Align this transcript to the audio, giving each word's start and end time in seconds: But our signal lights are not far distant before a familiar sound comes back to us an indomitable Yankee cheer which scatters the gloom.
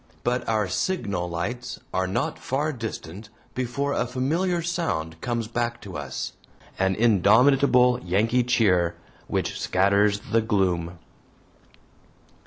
But 0.23 0.49
our 0.49 0.67
signal 0.67 1.29
lights 1.29 1.79
are 1.93 2.07
not 2.07 2.39
far 2.39 2.73
distant 2.73 3.29
before 3.53 3.93
a 3.93 4.07
familiar 4.07 4.63
sound 4.63 5.21
comes 5.21 5.47
back 5.47 5.79
to 5.81 5.95
us 5.95 6.33
an 6.79 6.95
indomitable 6.95 7.99
Yankee 8.03 8.43
cheer 8.43 8.95
which 9.27 9.59
scatters 9.61 10.19
the 10.31 10.41
gloom. 10.41 10.97